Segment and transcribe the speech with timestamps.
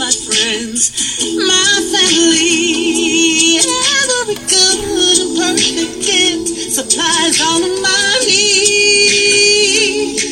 [0.00, 0.90] My friends,
[1.36, 3.09] my family.
[5.60, 10.24] Gift supplies all of my needs.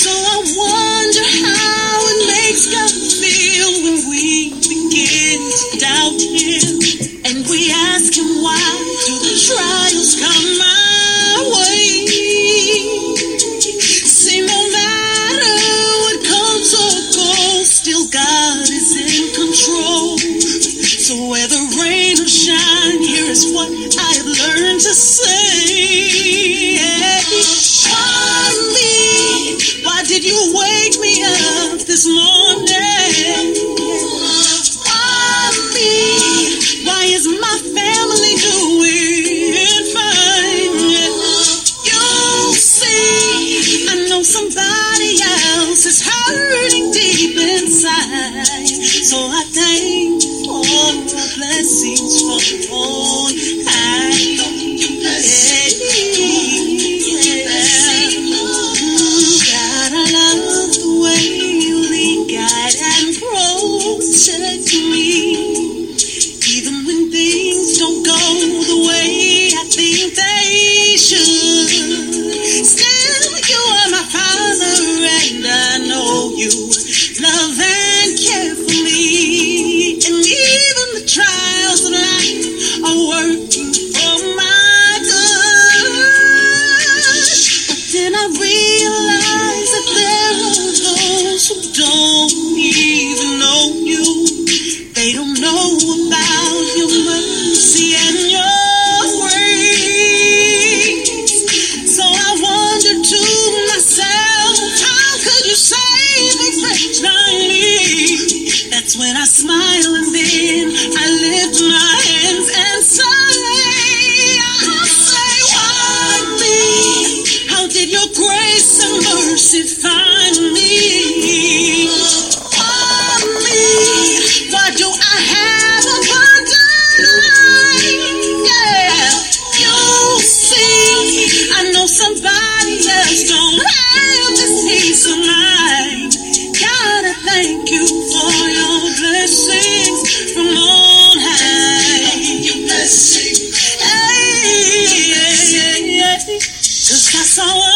[0.00, 6.80] So I wonder how it makes God feel when we begin to doubt Him
[7.28, 8.56] and we ask Him why
[9.04, 12.08] do the trials come my way?
[14.08, 15.52] See, no matter
[16.00, 20.16] what comes or goes, still God is in control.
[20.16, 22.05] So whether rain or shine, here
[23.36, 26.16] is what I have learned to say.
[28.72, 29.84] Me?
[29.84, 32.25] Why did you wake me up this morning?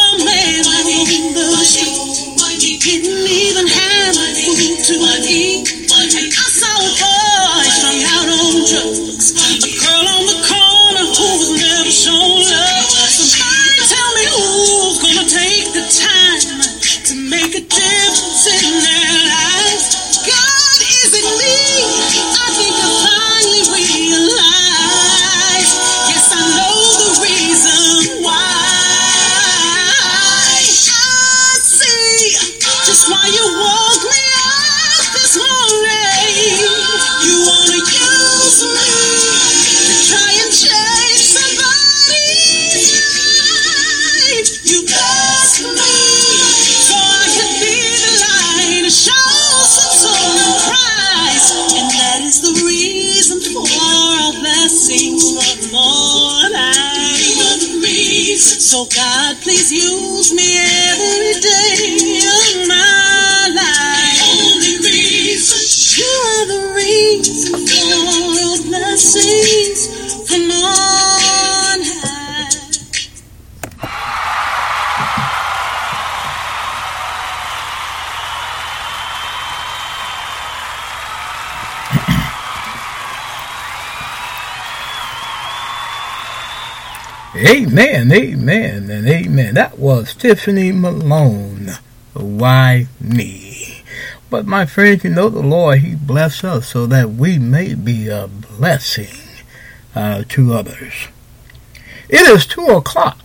[0.00, 2.62] I saw a man on the street.
[2.62, 5.79] He didn't even have food to eat.
[87.71, 89.55] Amen, amen, and amen.
[89.55, 91.71] That was Tiffany Malone.
[92.15, 93.84] Why me?
[94.28, 98.09] But my friends, you know the Lord, He bless us so that we may be
[98.09, 99.15] a blessing
[99.95, 101.07] uh, to others.
[102.09, 103.21] It is two o'clock,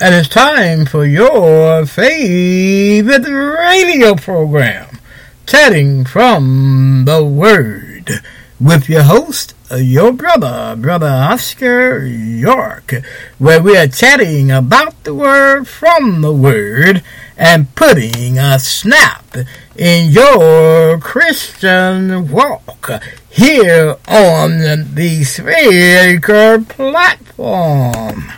[0.00, 4.98] and it's time for your favorite radio program,
[5.46, 8.22] Chatting from the Word,
[8.58, 12.94] with your host, your brother, Brother Oscar York,
[13.38, 17.02] where we are chatting about the Word from the Word
[17.36, 19.36] and putting a snap
[19.76, 22.90] in your Christian walk
[23.28, 28.32] here on the Speaker platform.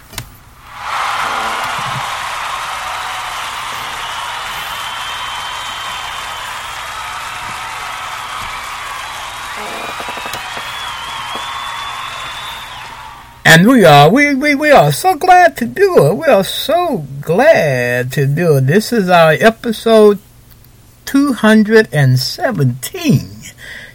[13.53, 16.15] And we are we, we, we are so glad to do it.
[16.15, 18.69] We are so glad to do it.
[18.69, 20.21] This is our episode
[21.07, 23.29] 217.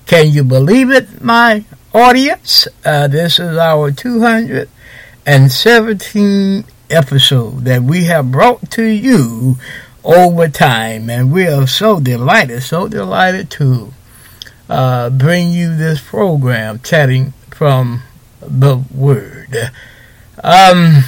[0.05, 1.63] Can you believe it, my
[1.93, 2.67] audience?
[2.83, 9.55] Uh, this is our 217 episode that we have brought to you
[10.03, 11.09] over time.
[11.09, 13.93] And we are so delighted, so delighted to
[14.67, 18.01] uh, bring you this program, Chatting from
[18.47, 19.71] the Word.
[20.43, 21.03] Um,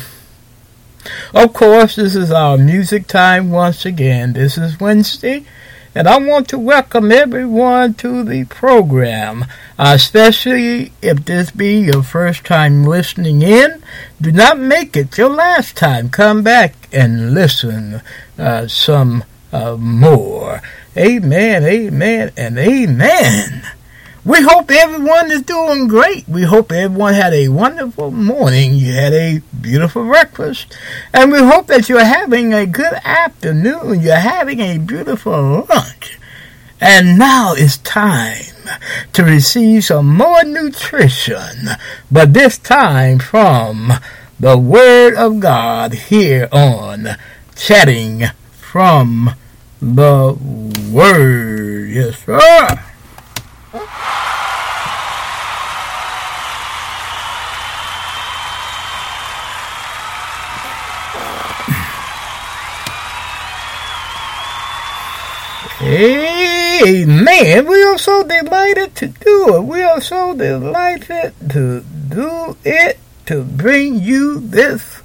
[1.33, 4.33] of course, this is our music time once again.
[4.33, 5.45] This is Wednesday,
[5.95, 9.45] and I want to welcome everyone to the program,
[9.77, 13.83] especially if this be your first time listening in.
[14.21, 16.09] Do not make it your last time.
[16.09, 18.01] Come back and listen
[18.37, 20.61] uh, some uh, more.
[20.97, 23.63] Amen, amen, and amen.
[24.27, 26.27] We hope everyone is doing great.
[26.27, 28.73] We hope everyone had a wonderful morning.
[28.73, 30.77] You had a beautiful breakfast.
[31.13, 34.01] And we hope that you're having a good afternoon.
[34.01, 36.19] You're having a beautiful lunch.
[36.81, 38.43] And now it's time
[39.13, 41.69] to receive some more nutrition,
[42.11, 43.93] but this time from
[44.41, 47.15] the Word of God here on
[47.55, 49.35] Chatting from
[49.81, 50.37] the
[50.91, 51.89] Word.
[51.91, 52.83] Yes, sir.
[65.81, 67.65] Amen.
[67.67, 69.61] We are so delighted to do it.
[69.63, 75.01] We are so delighted to do it to bring you this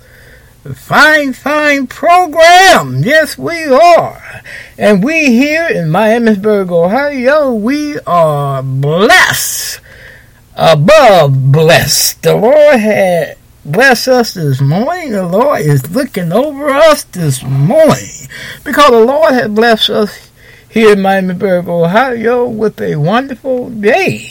[0.74, 3.02] fine, fine program.
[3.02, 4.42] Yes, we are.
[4.76, 9.80] And we here in Miamisburg, Ohio, we are blessed,
[10.54, 12.22] above blessed.
[12.22, 15.12] The Lord had blessed us this morning.
[15.12, 18.28] The Lord is looking over us this morning
[18.64, 20.31] because the Lord has blessed us
[20.72, 24.30] here in Miamisburg, Ohio, with a wonderful day.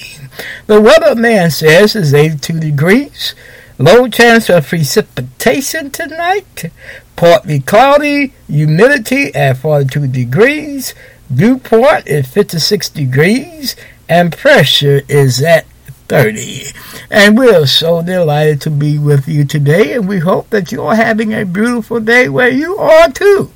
[0.65, 3.35] The weather man says it's 82 degrees.
[3.77, 6.71] Low chance of precipitation tonight.
[7.15, 8.33] Partly cloudy.
[8.47, 10.95] Humidity at 42 degrees.
[11.33, 13.75] Dew point is 56 degrees.
[14.09, 15.67] And pressure is at
[16.09, 16.63] 30.
[17.11, 19.93] And we're so delighted to be with you today.
[19.93, 23.51] And we hope that you're having a beautiful day where you are too.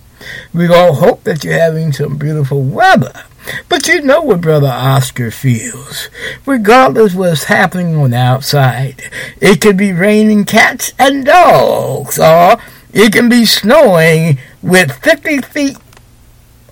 [0.53, 3.24] We all hope that you're having some beautiful weather.
[3.69, 6.10] But you know what Brother Oscar feels.
[6.45, 9.01] Regardless what's happening on the outside,
[9.39, 12.57] it could be raining cats and dogs, or
[12.93, 15.77] it can be snowing with 50 feet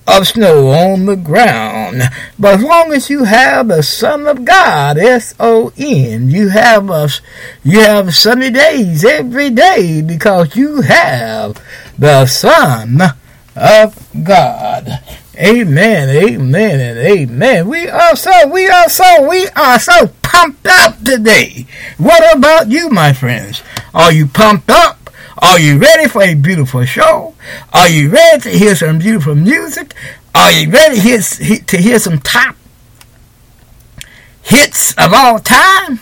[0.07, 2.01] of snow on the ground.
[2.37, 7.21] But as long as you have the Son of God, S-O-N, you have us,
[7.63, 11.61] you have sunny days every day because you have
[11.97, 12.99] the Son
[13.55, 14.99] of God.
[15.35, 17.67] Amen, amen, and amen.
[17.67, 21.65] We are so, we are so, we are so pumped up today.
[21.97, 23.63] What about you, my friends?
[23.93, 25.09] Are you pumped up?
[25.39, 27.35] Are you ready for a beautiful show?
[27.73, 29.93] Are you ready to hear some beautiful music?
[30.35, 32.55] Are you ready to hear, to hear some top
[34.41, 35.99] hits of all time?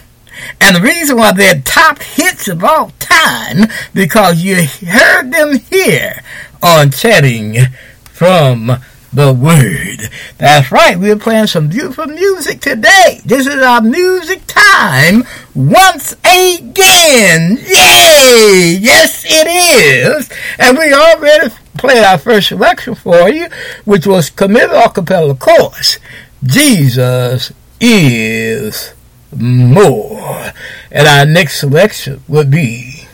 [0.60, 6.22] And the reason why they're top hits of all time, because you heard them here
[6.62, 7.58] on Chatting
[8.04, 8.78] from
[9.14, 10.10] the Word.
[10.38, 13.20] That's right, we're playing some beautiful music today.
[13.26, 17.58] This is our music time once again.
[17.58, 18.78] Yay!
[18.80, 20.30] Yes, it is.
[20.60, 23.48] And we already played our first selection for you,
[23.86, 26.00] which was committed a cappella chorus.
[26.44, 28.94] Jesus is
[29.36, 30.52] more.
[30.92, 33.06] And our next selection would be,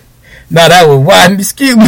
[0.50, 1.88] now that was why, excuse me.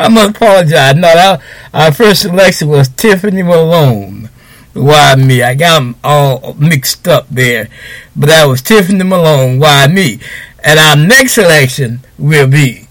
[0.04, 0.94] I must apologize.
[0.94, 1.42] No, that,
[1.72, 4.28] our first selection was Tiffany Malone.
[4.72, 5.42] Why me?
[5.42, 7.68] I got them all mixed up there.
[8.16, 9.58] But that was Tiffany Malone.
[9.58, 10.20] Why me?
[10.62, 12.86] And our next selection will be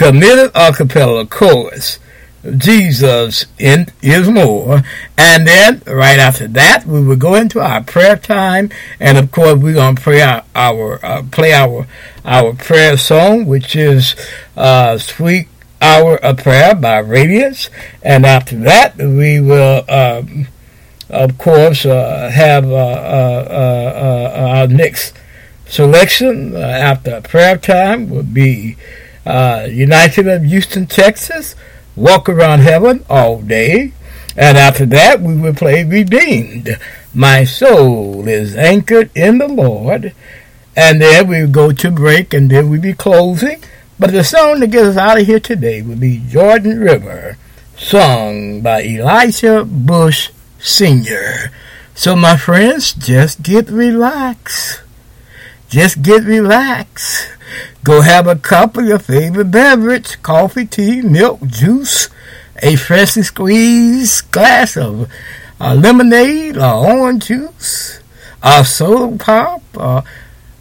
[0.00, 1.98] Committed a cappella chorus.
[2.56, 4.82] Jesus in, is more.
[5.18, 9.58] And then right after that, we will go into our prayer time, and of course
[9.60, 11.86] we're gonna pray our, our uh, play our
[12.24, 14.16] our prayer song, which is
[14.56, 15.48] uh, "Sweet
[15.80, 17.70] Hour of Prayer" by Radiance.
[18.02, 19.84] And after that, we will.
[19.88, 20.48] Um,
[21.10, 25.12] of course, uh, have uh, uh, uh, our next
[25.66, 28.76] selection after prayer time will be
[29.26, 31.56] United of Houston, Texas
[31.96, 33.92] walk around heaven all day.
[34.36, 36.78] And after that, we will play Redeemed.
[37.12, 40.14] My soul is anchored in the Lord.
[40.76, 43.62] And then we go to break and then we'll be closing.
[44.00, 47.36] But the song that gets us out of here today will be Jordan River,
[47.76, 51.52] sung by Elisha Bush Sr.
[51.94, 54.80] So, my friends, just get relaxed.
[55.68, 57.28] Just get relaxed.
[57.84, 62.08] Go have a cup of your favorite beverage coffee, tea, milk, juice,
[62.62, 65.12] a freshly squeezed glass of
[65.60, 68.00] uh, lemonade or orange juice,
[68.42, 70.04] a soda pop, or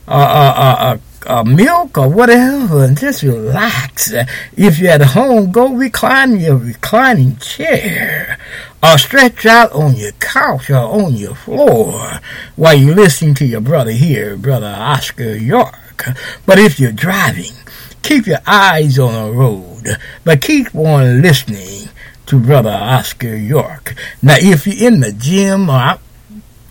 [0.10, 0.98] uh, uh,
[1.45, 4.13] milk or whatever, and just relax.
[4.55, 8.38] If you're at home, go recline in your reclining chair
[8.81, 12.19] or stretch out on your couch or on your floor
[12.55, 16.05] while you're listening to your brother here, Brother Oscar York.
[16.45, 17.53] But if you're driving,
[18.01, 21.89] keep your eyes on the road, but keep on listening
[22.27, 23.95] to Brother Oscar York.
[24.21, 25.99] Now, if you're in the gym or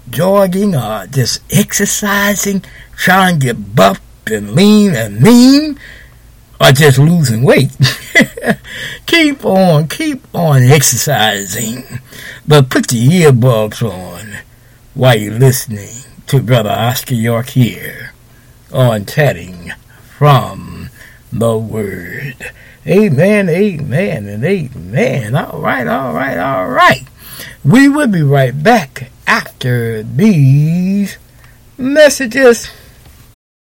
[0.08, 2.64] jogging or just exercising,
[2.96, 4.00] trying to get buff
[4.32, 5.78] and lean and mean,
[6.60, 7.70] or just losing weight,
[9.06, 11.84] keep on, keep on exercising,
[12.46, 14.38] but put your earbuds on
[14.94, 18.12] while you're listening to Brother Oscar York here
[18.72, 19.72] on Chatting
[20.16, 20.90] from
[21.32, 22.52] the Word.
[22.86, 25.36] Amen, amen, and amen.
[25.36, 27.06] All right, all right, all right.
[27.64, 31.18] We will be right back after these
[31.76, 32.70] messages.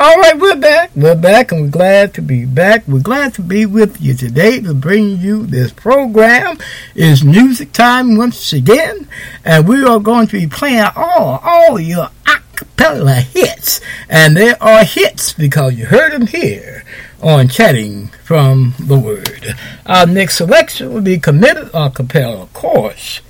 [0.00, 0.90] All right, we're back.
[0.94, 2.86] We're back, and we're glad to be back.
[2.86, 6.58] We're glad to be with you today to bring you this program.
[6.94, 9.08] It's music time once again,
[9.44, 14.84] and we are going to be playing all all your acapella hits, and they are
[14.84, 16.84] hits because you heard them here
[17.20, 19.54] on Chatting from the Word.
[19.86, 23.20] Our next selection will be committed acapella chorus.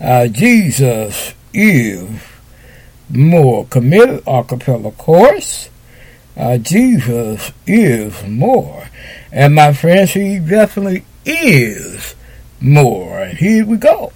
[0.00, 2.08] Uh, Jesus is
[3.08, 5.68] more committed acapella chorus
[6.36, 8.88] uh, Jesus is more.
[9.32, 12.14] And my friends, he definitely is
[12.60, 13.20] more.
[13.20, 14.12] And here we go.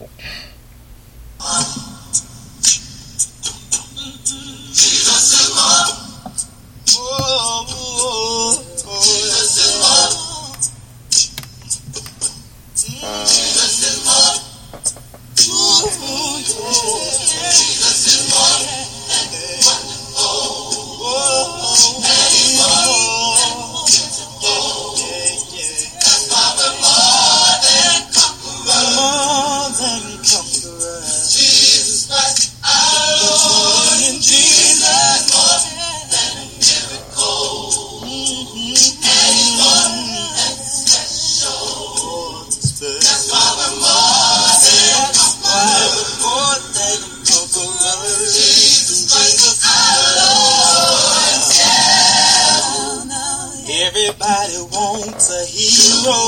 [53.81, 56.21] Everybody wants a hero.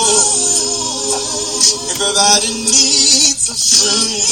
[1.92, 4.24] Everybody needs a friend.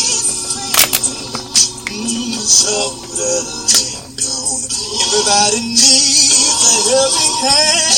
[2.01, 4.65] Mm, shoulder to lean on.
[5.05, 7.93] Everybody needs a helping hand.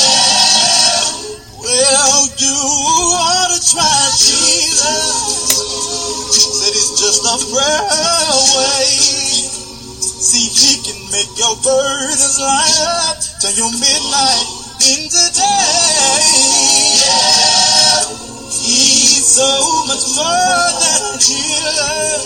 [1.55, 2.59] Well, you
[3.15, 5.07] ought to try Jesus.
[6.35, 7.79] Said he's just a prayer
[8.43, 8.91] away.
[10.03, 16.19] See, he can make your burdens light till your midnight in the day.
[16.99, 18.03] Yeah.
[18.51, 19.47] He's so
[19.87, 22.19] much more than a healer.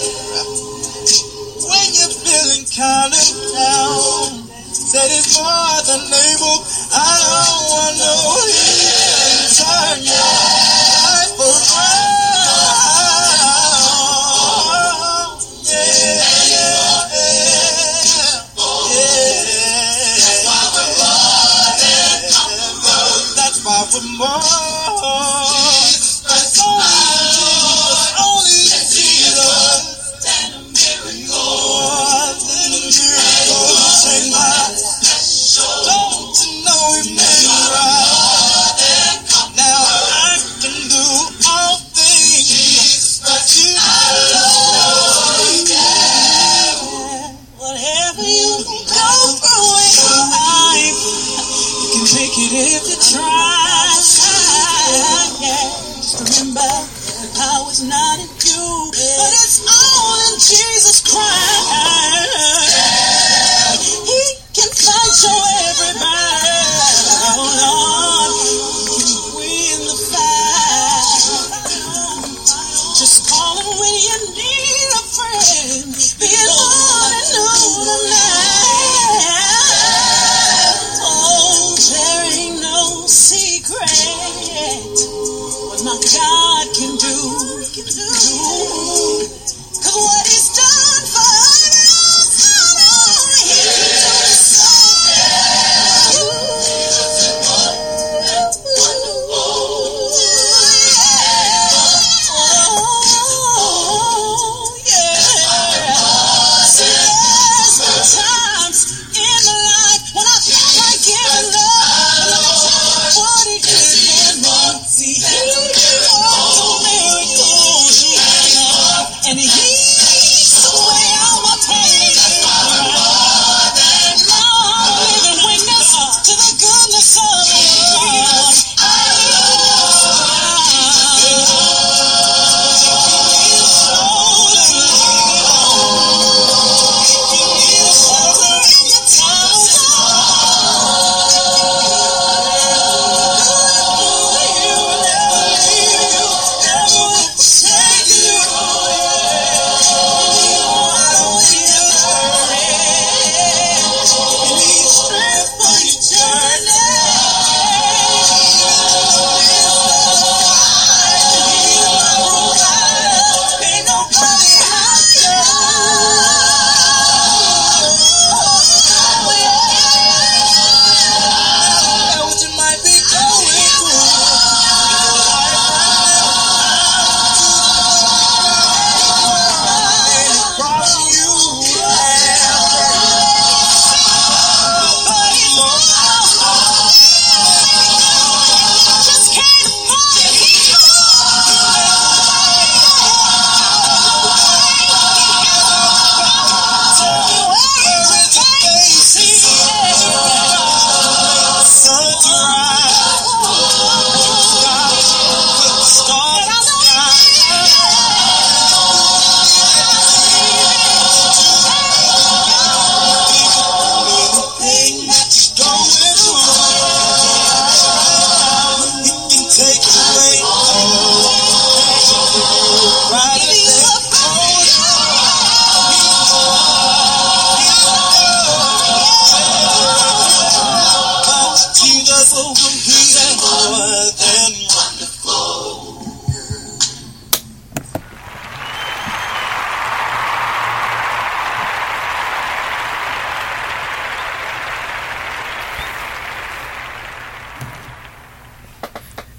[1.69, 4.49] When you're feeling kind of down,
[4.89, 6.65] that is more than able.
[6.97, 8.13] I don't want no
[8.49, 9.53] healing.
[9.53, 10.36] Turn your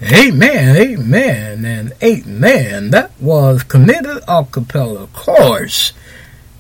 [0.01, 2.91] Amen, amen, and amen.
[2.91, 5.93] That was committed a cappella chorus.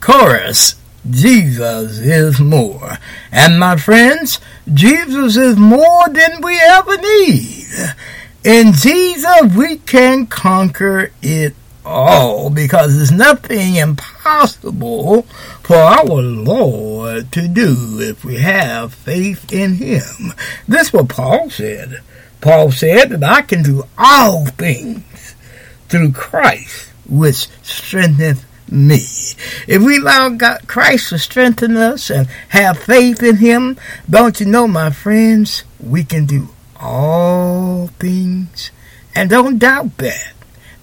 [0.01, 0.75] Chorus,
[1.09, 2.99] Jesus is more.
[3.31, 4.41] And my friends,
[4.73, 7.67] Jesus is more than we ever need.
[8.43, 15.23] In Jesus, we can conquer it all because there's nothing impossible
[15.63, 20.35] for our Lord to do if we have faith in Him.
[20.67, 22.01] This is what Paul said.
[22.41, 25.35] Paul said that I can do all things
[25.89, 29.05] through Christ, which strengtheneth me.
[29.67, 34.47] If we allow God, Christ to strengthen us and have faith in Him, don't you
[34.47, 36.49] know, my friends, we can do
[36.79, 38.71] all things.
[39.15, 40.35] And don't doubt that.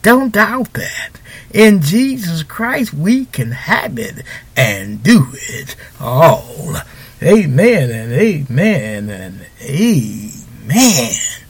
[0.01, 1.19] Don't doubt that.
[1.53, 4.25] In Jesus Christ, we can have it
[4.57, 6.75] and do it all.
[7.23, 11.44] Amen and amen and amen.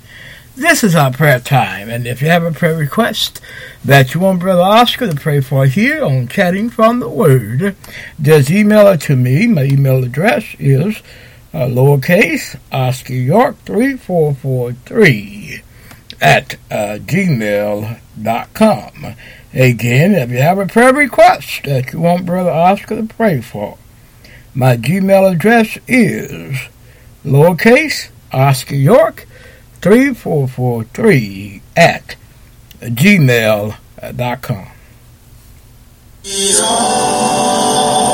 [0.55, 3.41] This is our prayer time, and if you have a prayer request
[3.83, 7.75] that you want Brother Oscar to pray for here on Chatting from the Word,
[8.21, 9.47] just email it to me.
[9.47, 11.01] My email address is
[11.53, 15.61] uh, lowercase Oscar York 3443
[16.21, 19.05] at uh, gmail.com.
[19.53, 23.77] Again, if you have a prayer request that you want Brother Oscar to pray for,
[24.53, 26.57] my Gmail address is
[27.25, 29.27] lowercase Oscar York
[29.81, 32.15] 3443 at
[32.81, 34.67] gmail.com.
[36.23, 38.04] Sweet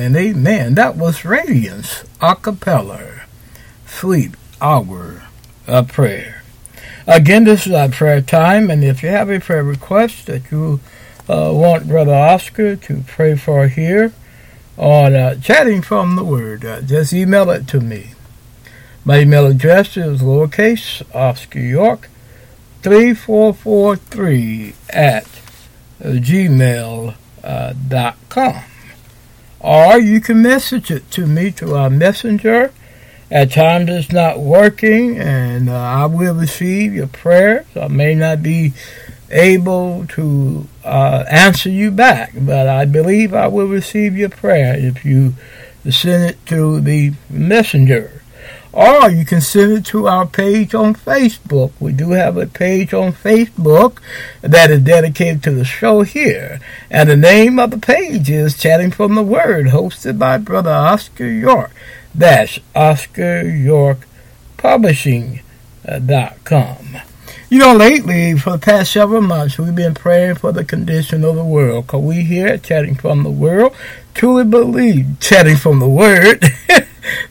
[0.00, 0.74] amen, and amen.
[0.74, 3.22] That was Radiance a cappella,
[3.86, 5.22] Sweet Hour
[5.66, 6.42] of Prayer.
[7.06, 10.80] Again, this is our prayer time, and if you have a prayer request that you
[11.28, 14.12] uh, want Brother Oscar to pray for here
[14.76, 18.10] on uh, Chatting from the Word, uh, just email it to me.
[19.04, 22.08] My email address is lowercase Oscar York
[22.82, 25.26] 3443 at
[26.00, 27.14] gmail.com
[28.30, 28.62] uh.
[29.60, 32.72] Or you can message it to me to our messenger.
[33.30, 37.66] At times it's not working, and uh, I will receive your prayers.
[37.76, 38.72] I may not be
[39.30, 45.04] able to uh, answer you back, but I believe I will receive your prayer if
[45.04, 45.34] you
[45.90, 48.22] send it to the messenger
[48.72, 51.72] or you can send it to our page on Facebook.
[51.80, 53.98] We do have a page on Facebook
[54.40, 56.60] that is dedicated to the show here.
[56.90, 61.26] And the name of the page is Chatting from the Word, hosted by Brother Oscar
[61.26, 61.70] York.
[62.14, 64.06] That's Oscar York
[64.56, 65.42] Publishing.com.
[66.94, 67.00] Uh,
[67.50, 71.34] you know, lately, for the past several months, we've been praying for the condition of
[71.34, 71.86] the world.
[71.86, 73.74] Because we here at Chatting from the World
[74.18, 76.42] truly believe, chatting from the Word,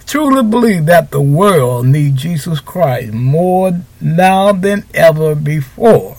[0.08, 6.16] truly believe that the world needs Jesus Christ more now than ever before.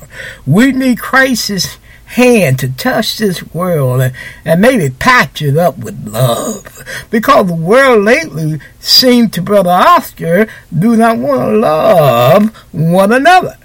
[0.46, 6.06] We need Christ's hand to touch this world and, and maybe patch it up with
[6.06, 6.84] love.
[7.10, 10.46] Because the world lately seems to Brother Oscar
[10.76, 13.56] do not want to love one another.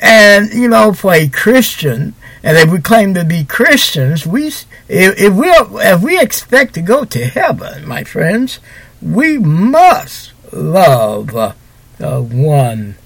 [0.00, 4.68] And, you know, for a Christian, and if we claim to be Christians, we if,
[4.88, 8.60] if we if we expect to go to heaven, my friends,
[9.02, 11.52] we must love uh,
[12.00, 12.96] uh, one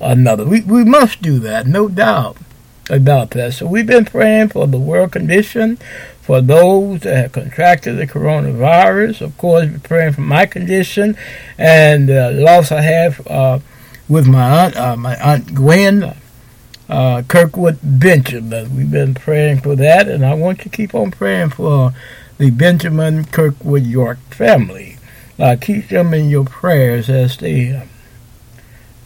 [0.00, 0.44] another.
[0.44, 2.36] We we must do that, no doubt
[2.88, 3.54] about that.
[3.54, 5.78] So we've been praying for the world condition,
[6.20, 9.20] for those that have contracted the coronavirus.
[9.20, 11.16] Of course, we're praying for my condition
[11.58, 13.60] and uh, the loss I have uh,
[14.08, 16.16] with my aunt, uh, my aunt Gwen.
[16.88, 18.76] Uh, Kirkwood Benjamin.
[18.76, 21.94] We've been praying for that, and I want you to keep on praying for
[22.38, 24.89] the Benjamin Kirkwood York family.
[25.40, 27.84] Uh, keep them in your prayers as they uh,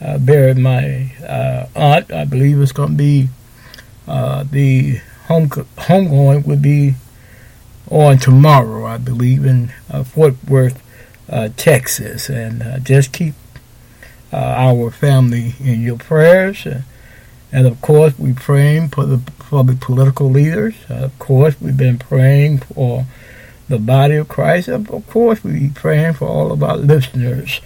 [0.05, 2.13] uh bury my uh, aunt.
[2.13, 3.29] I believe it's going to be
[4.09, 6.97] uh, the home homegoing would be
[7.89, 9.69] on tomorrow, I believe, in
[10.05, 10.83] Fort Worth,
[11.57, 12.29] Texas.
[12.29, 13.35] And just keep
[14.33, 16.67] our family in your prayers.
[17.53, 20.75] And of course, we're praying for the for the political leaders.
[20.89, 23.07] of course, we've been praying for
[23.69, 24.69] the body of Christ.
[24.69, 27.61] Of course, we be praying for all of our listeners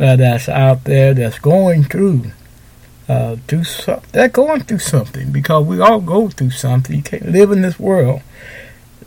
[0.00, 2.32] uh, that's out there that's going through
[3.08, 6.96] uh, through some, they're going through something because we all go through something.
[6.96, 8.22] You can't live in this world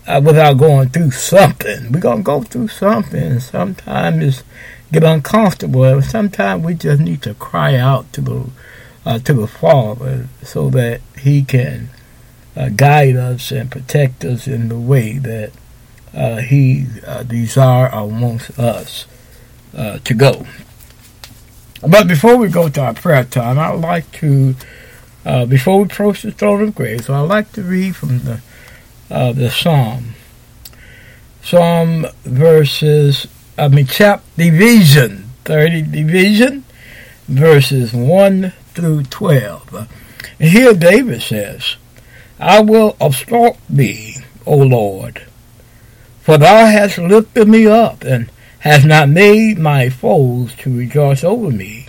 [0.08, 1.92] uh, without going through something.
[1.92, 3.40] We're gonna go through something.
[3.40, 4.44] Sometimes it's
[4.92, 6.02] get uncomfortable.
[6.02, 8.50] Sometimes we just need to cry out to the
[9.06, 11.90] uh, to the Father so that He can
[12.56, 15.52] uh, guide us and protect us in the way that
[16.18, 19.06] uh, he uh, desire or wants us
[19.76, 20.46] uh, to go.
[21.88, 24.56] But before we go to our prayer time, I'd like to,
[25.24, 28.42] uh, before we approach the throne of grace, I'd like to read from the
[29.10, 30.16] uh, the Psalm.
[31.42, 33.28] Psalm verses,
[33.58, 36.66] I mean, chapter division, 30 division,
[37.28, 39.88] verses 1 through 12.
[40.40, 41.78] And here David says,
[42.40, 45.26] I will exalt thee, O Lord,
[46.28, 51.50] for thou hast lifted me up, and hast not made my foes to rejoice over
[51.50, 51.88] me.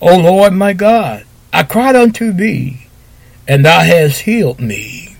[0.00, 2.88] O Lord my God, I cried unto thee,
[3.46, 5.16] and thou hast healed me.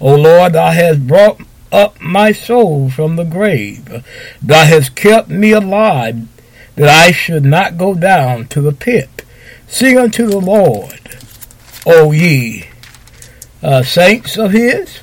[0.00, 1.40] O Lord, thou hast brought
[1.72, 4.04] up my soul from the grave.
[4.40, 6.28] Thou hast kept me alive,
[6.76, 9.24] that I should not go down to the pit.
[9.66, 11.00] Sing unto the Lord,
[11.84, 12.68] O ye
[13.64, 15.00] uh, saints of his,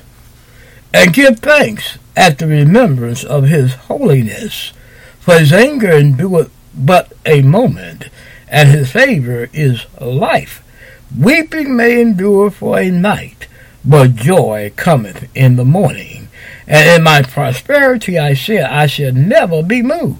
[0.94, 4.72] and give thanks at the remembrance of his holiness.
[5.20, 8.08] For his anger endureth but a moment,
[8.48, 10.62] and his favor is life.
[11.18, 13.46] Weeping may endure for a night,
[13.84, 16.28] but joy cometh in the morning.
[16.66, 20.18] And in my prosperity I said, I shall never be moved.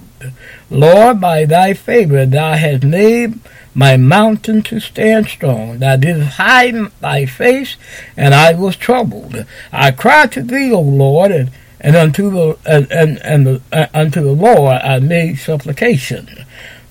[0.69, 3.39] Lord, by thy favor thou hast made
[3.73, 5.79] my mountain to stand strong.
[5.79, 7.75] Thou didst hide thy face,
[8.15, 9.45] and I was troubled.
[9.71, 11.51] I cried to thee, O Lord, and,
[11.85, 16.27] and unto the and, and, and the, uh, unto the Lord I made supplication.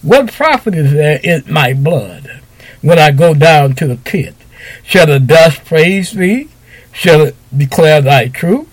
[0.02, 2.40] What profit is there in my blood
[2.80, 4.37] when I go down to the pit?
[4.85, 6.48] Shall the dust praise thee?
[6.92, 8.68] Shall it declare thy truth?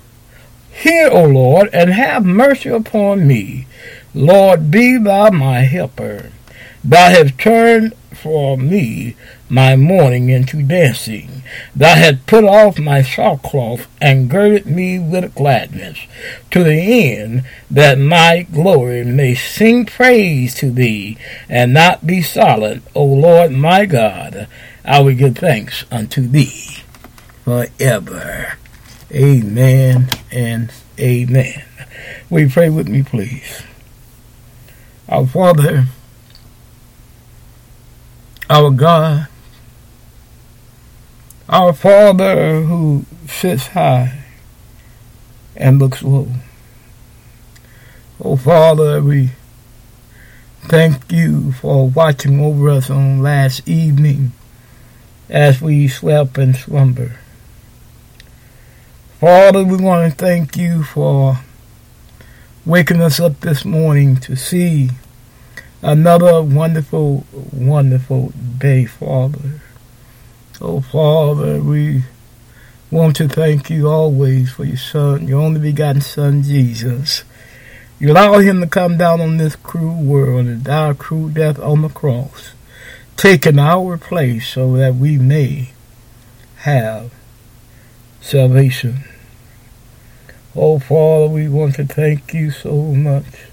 [0.72, 3.66] Hear, O Lord, and have mercy upon me.
[4.14, 6.32] Lord, be thou my helper.
[6.84, 9.16] Thou hast turned for me
[9.52, 11.44] my mourning into dancing.
[11.76, 16.00] Thou hast put off my sackcloth and girded me with gladness,
[16.52, 21.18] to the end that my glory may sing praise to thee,
[21.50, 24.48] and not be silent, O Lord my God.
[24.86, 26.78] I will give thanks unto thee
[27.44, 28.54] forever.
[29.14, 31.64] Amen and amen.
[32.30, 33.64] Will you pray with me, please?
[35.10, 35.88] Our Father,
[38.50, 39.28] our God,
[41.52, 44.24] our Father who sits high
[45.56, 46.30] and looks low.
[48.24, 49.32] Oh, Father, we
[50.62, 54.32] thank you for watching over us on last evening
[55.30, 57.18] as we slept in slumber.
[59.20, 61.40] Father, we want to thank you for
[62.66, 64.92] waking us up this morning to see
[65.82, 69.60] another wonderful, wonderful day, Father.
[70.64, 72.04] Oh, Father, we
[72.92, 77.24] want to thank you always for your Son, your only begotten Son, Jesus.
[77.98, 81.58] You allowed him to come down on this cruel world and die a cruel death
[81.58, 82.52] on the cross,
[83.18, 85.72] taking our place so that we may
[86.58, 87.12] have
[88.22, 89.04] salvation.
[90.56, 93.48] Oh, Father, we want to thank you so much.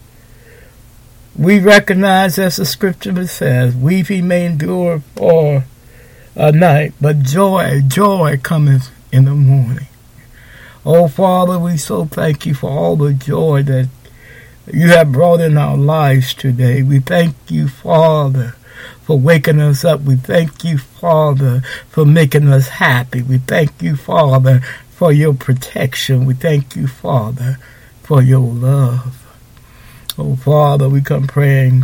[1.35, 5.64] We recognize, as the scripture says, weeping may endure for
[6.38, 9.88] a night, but joy, joy cometh in the morning.
[10.87, 13.88] Oh, Father, we so thank you for all the joy that
[14.72, 16.83] you have brought in our lives today.
[16.85, 18.55] We thank you, Father,
[19.03, 20.03] for waking us up.
[20.03, 23.20] We thank you, Father, for making us happy.
[23.20, 26.24] We thank you, Father, for your protection.
[26.24, 27.59] We thank you, Father,
[28.05, 29.27] for your love.
[30.16, 31.83] Oh, Father, we come praying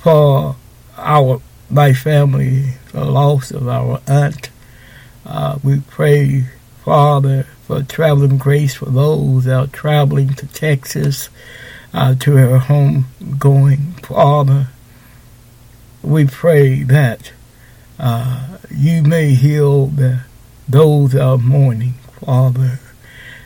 [0.00, 0.56] for
[0.98, 4.50] our my family, the loss of our aunt.
[5.24, 6.44] Uh, we pray,
[6.84, 11.28] Father, for traveling grace for those out traveling to Texas,
[11.92, 13.06] uh, to her home
[13.38, 13.92] going.
[14.02, 14.68] Father,
[16.02, 17.32] we pray that
[17.98, 20.20] uh, you may heal the
[20.68, 22.80] those that are mourning, Father,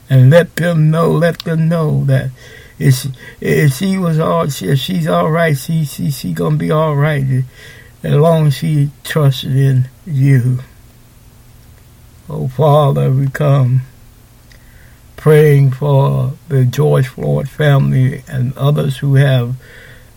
[0.08, 2.30] and let them know, let them know that
[2.78, 3.06] if
[3.40, 7.24] if she was all, if she's all right, she she she gonna be all right,
[8.02, 10.60] as long as she trusted in you.
[12.28, 13.82] Oh Father, we come
[15.16, 19.54] praying for the George Floyd family and others who have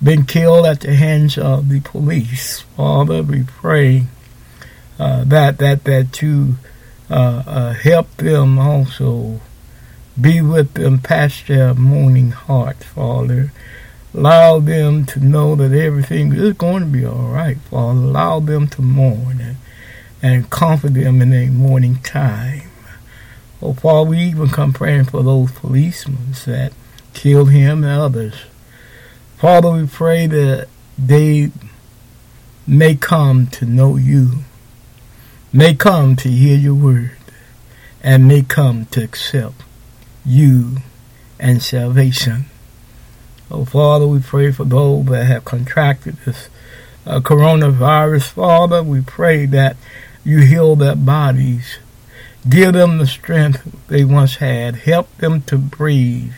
[0.02, 2.62] been killed at the hands of the police.
[2.78, 4.08] Father, we pray
[5.00, 6.56] uh, that that that you
[7.10, 9.42] uh, uh, help them also.
[10.20, 13.52] Be with them past their mourning heart, Father.
[14.14, 18.00] Allow them to know that everything is going to be all right, Father.
[18.00, 19.58] Allow them to mourn and,
[20.22, 22.70] and comfort them in their mourning time.
[23.62, 26.74] Oh, Father, we even come praying for those policemen that
[27.14, 28.36] killed him and others.
[29.38, 31.52] Father, we pray that they
[32.68, 34.44] may come to know you
[35.52, 37.12] may come to hear your word
[38.02, 39.62] and may come to accept
[40.26, 40.78] you
[41.40, 42.46] and salvation.
[43.54, 46.50] Oh, Father, we pray for those that have contracted this
[47.06, 48.30] uh, coronavirus.
[48.30, 49.78] Father, we pray that
[50.26, 51.78] you heal their bodies.
[52.50, 54.78] Give them the strength they once had.
[54.78, 56.34] Help them to breathe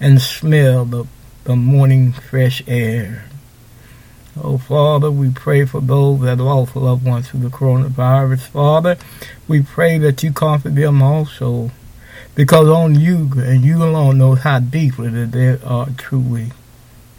[0.00, 1.04] and smell the,
[1.44, 3.26] the morning fresh air.
[4.42, 8.40] Oh, Father, we pray for those that lost loved ones through the coronavirus.
[8.40, 8.96] Father,
[9.46, 11.72] we pray that you comfort them also,
[12.38, 16.52] because only you and you alone know how deeply that they are truly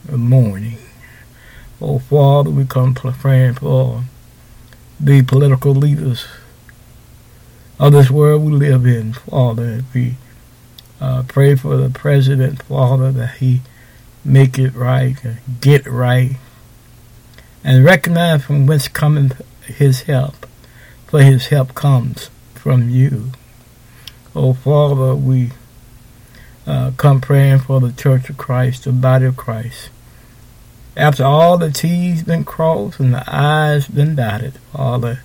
[0.09, 0.78] mourning.
[1.82, 4.05] Oh, Father, we come praying for
[4.97, 6.26] the political leaders
[7.78, 9.84] of this world we live in, Father.
[9.93, 10.15] We
[11.01, 13.59] uh, pray for the president, Father, that he
[14.24, 15.17] make it right,
[15.59, 16.38] get right,
[17.61, 20.47] and recognize from whence cometh his help,
[21.07, 23.34] for his help comes from you.
[24.41, 25.51] Oh, Father, we
[26.65, 29.89] uh, come praying for the Church of Christ, the body of Christ.
[30.95, 35.23] After all the T's been crossed and the I's been dotted, Father,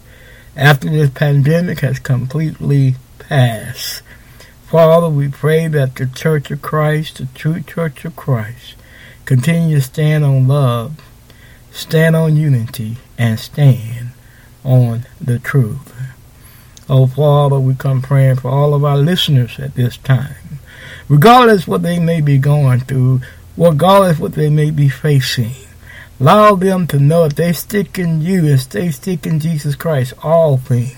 [0.56, 4.02] after this pandemic has completely passed,
[4.66, 8.74] Father, we pray that the Church of Christ, the true Church of Christ,
[9.26, 11.00] continue to stand on love,
[11.70, 14.08] stand on unity, and stand
[14.64, 15.93] on the truth.
[16.88, 20.58] Oh, Father, we come praying for all of our listeners at this time.
[21.08, 23.22] Regardless what they may be going through,
[23.56, 25.52] regardless what they may be facing,
[26.20, 30.12] allow them to know if they stick in you and they stick in Jesus Christ,
[30.22, 30.96] all things,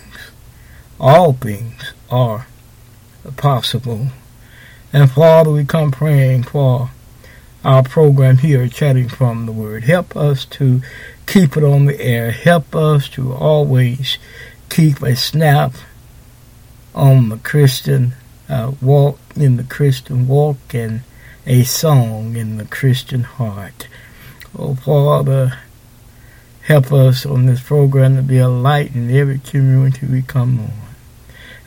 [0.98, 2.46] all things are
[3.36, 4.08] possible.
[4.92, 6.90] And Father, we come praying for
[7.64, 9.84] our program here, Chatting from the Word.
[9.84, 10.80] Help us to
[11.26, 12.30] keep it on the air.
[12.30, 14.18] Help us to always
[14.68, 15.72] keep a snap
[16.94, 18.14] on the Christian
[18.48, 21.02] uh, walk in the Christian walk and
[21.46, 23.86] a song in the Christian heart.
[24.58, 25.58] Oh, Father,
[26.62, 30.72] help us on this program to be a light in every community we come on.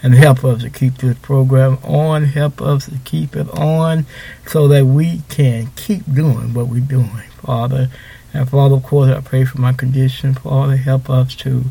[0.01, 2.23] And help us to keep this program on.
[2.23, 4.05] Help us to keep it on
[4.47, 7.89] so that we can keep doing what we're doing, Father.
[8.33, 10.35] And Father, of course, I pray for my condition.
[10.35, 11.65] Father, help us to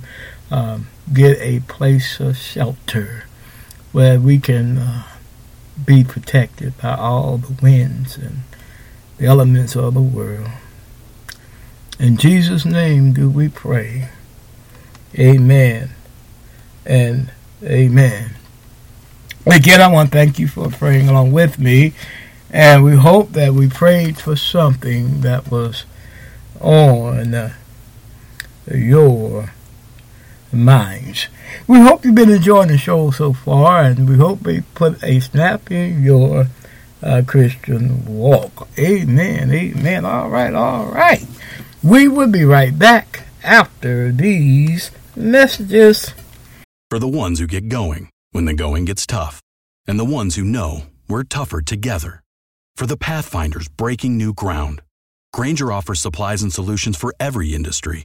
[0.51, 3.25] um, get a place of shelter
[3.93, 5.03] where we can uh,
[5.85, 8.43] be protected by all the winds and
[9.19, 10.51] the elements of the world.
[11.99, 14.11] In Jesus' name do we pray.
[15.19, 15.91] Amen
[16.87, 17.31] and
[17.63, 18.31] amen.
[19.47, 21.95] Again, I want to thank you for praying along with me.
[22.51, 25.85] And we hope that we prayed for something that was
[26.61, 27.53] on
[28.67, 29.53] your
[30.53, 31.29] minds.
[31.67, 35.21] We hope you've been enjoying the show so far, and we hope we put a
[35.21, 36.47] snap in your
[37.03, 38.69] uh, Christian walk.
[38.79, 39.51] Amen.
[39.51, 40.05] Amen.
[40.05, 40.55] All right.
[40.55, 41.27] All right.
[41.83, 46.13] We will be right back after these messages.
[46.91, 49.41] For the ones who get going when the going gets tough,
[49.87, 52.23] and the ones who know we're tougher together.
[52.77, 54.83] For the Pathfinders breaking new ground,
[55.33, 58.05] Grainger offers supplies and solutions for every industry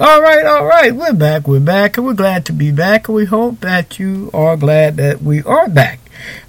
[0.00, 0.94] All right, all right.
[0.94, 1.48] We're back.
[1.48, 3.08] We're back, and we're glad to be back.
[3.08, 5.98] And we hope that you are glad that we are back.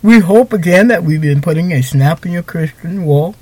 [0.04, 3.36] We hope again that we've been putting a snap in your Christian walk,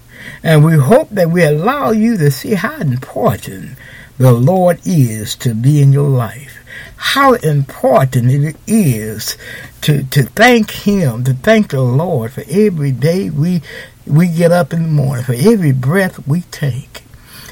[0.44, 3.78] and we hope that we allow you to see how important
[4.18, 6.58] the Lord is to be in your life.
[6.96, 9.38] How important it is
[9.82, 13.62] to, to thank Him, to thank the Lord for every day we
[14.06, 17.04] we get up in the morning, for every breath we take.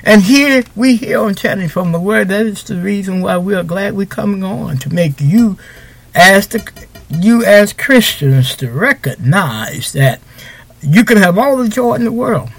[0.06, 2.28] And here we hear on chatting from the Word.
[2.28, 5.58] That is the reason why we are glad we're coming on to make you
[6.14, 6.64] as the
[7.10, 10.20] you as Christians to recognize that
[10.82, 12.50] you can have all the joy in the world.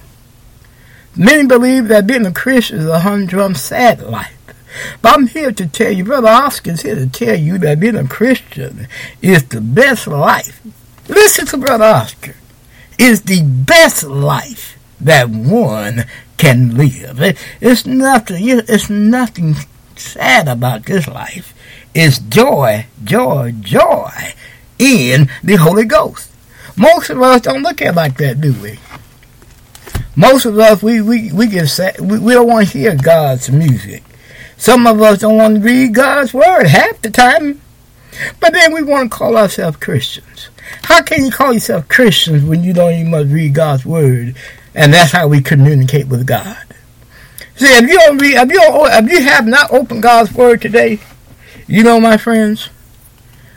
[1.14, 4.32] Many believe that being a Christian is a humdrum, sad life.
[5.00, 8.06] But I'm here to tell you, Brother Oscar's here to tell you that being a
[8.06, 8.88] Christian
[9.22, 10.60] is the best life.
[11.08, 12.34] Listen to Brother Oscar.
[12.98, 16.06] Is the best life that one
[16.36, 17.20] can live.
[17.60, 18.38] It's nothing.
[18.40, 19.54] It's nothing
[19.96, 21.54] sad about this life
[21.94, 24.34] It's joy, joy, joy
[24.78, 26.30] in the Holy Ghost.
[26.76, 28.78] Most of us don't look at it like that, do we?
[30.14, 32.00] Most of us, we, we, we get sad.
[32.00, 34.02] We, we don't want to hear God's music.
[34.58, 37.60] Some of us don't want to read God's word half the time.
[38.40, 40.48] But then we want to call ourselves Christians.
[40.82, 44.36] How can you call yourself Christians when you don't even read God's word?
[44.76, 46.62] And that's how we communicate with God.
[47.56, 51.00] See, if you don't if you, if you have not opened God's word today,
[51.66, 52.68] you know, my friends,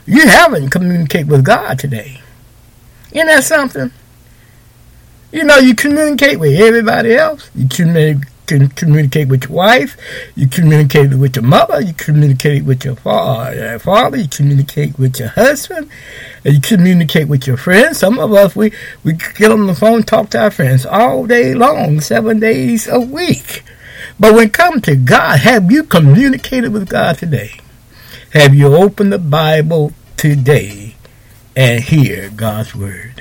[0.06, 2.22] you haven't communicated with God today.
[3.12, 3.92] Isn't that something?
[5.30, 7.50] You know, you communicate with everybody else.
[7.54, 8.26] You communicate
[8.58, 9.96] can communicate with your wife,
[10.34, 15.18] you communicate with your mother, you communicate with your father, uh, father you communicate with
[15.20, 15.88] your husband,
[16.44, 17.98] and you communicate with your friends.
[17.98, 18.72] Some of us, we,
[19.04, 23.00] we get on the phone, talk to our friends all day long, seven days a
[23.00, 23.62] week.
[24.18, 27.52] But when it comes to God, have you communicated with God today?
[28.32, 30.96] Have you opened the Bible today
[31.54, 33.19] and hear God's Word?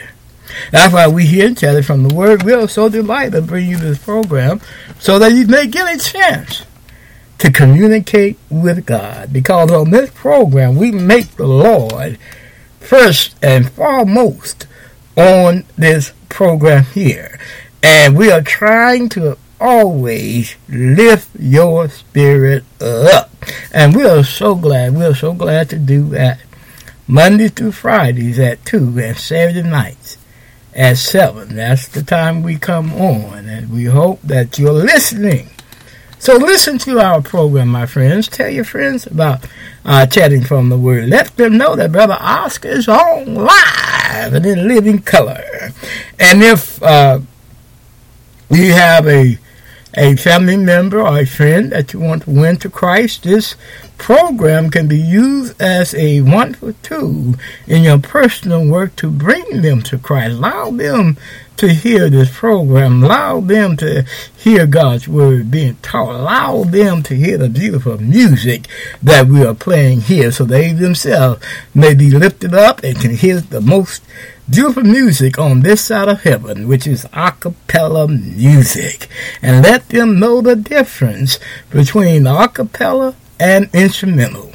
[0.72, 2.44] That's why we hear each other from the Word.
[2.44, 4.62] We are so delighted to bring you this program
[5.00, 6.66] so that you may get a chance
[7.40, 9.34] to communicate with God.
[9.34, 12.18] Because on this program, we make the Lord
[12.80, 14.68] first and foremost
[15.16, 17.40] on this program here.
[17.82, 23.32] And we are trying to always lift your spirit up.
[23.74, 26.40] And we are so glad, we are so glad to do that.
[27.08, 30.19] Monday through Fridays at 2 and Saturday nights
[30.74, 31.56] at 7.
[31.56, 33.48] That's the time we come on.
[33.48, 35.50] And we hope that you're listening.
[36.20, 38.28] So listen to our program, my friends.
[38.28, 39.46] Tell your friends about
[39.86, 41.08] uh, Chatting from the Word.
[41.08, 45.72] Let them know that Brother Oscar is on live and in living color.
[46.20, 47.22] And if uh,
[48.50, 49.38] you have a
[49.98, 53.56] a family member or a friend that you want to win to Christ, this
[54.00, 57.36] program can be used as a wonderful tool
[57.68, 60.38] in your personal work to bring them to Christ.
[60.38, 61.18] Allow them
[61.58, 63.04] to hear this program.
[63.04, 64.06] Allow them to
[64.38, 66.16] hear God's word being taught.
[66.16, 68.68] Allow them to hear the beautiful music
[69.04, 71.44] that we are playing here so they themselves
[71.76, 74.02] may be lifted up and can hear the most
[74.50, 79.10] beautiful music on this side of heaven, which is a cappella music.
[79.42, 81.40] And let them know the difference
[81.70, 84.52] between a cappella and instrumental.